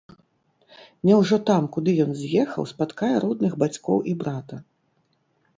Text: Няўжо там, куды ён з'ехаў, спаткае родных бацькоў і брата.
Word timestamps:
Няўжо 1.09 1.37
там, 1.49 1.67
куды 1.75 1.91
ён 2.05 2.11
з'ехаў, 2.21 2.63
спаткае 2.73 3.13
родных 3.27 3.51
бацькоў 3.65 3.97
і 4.15 4.15
брата. 4.25 4.55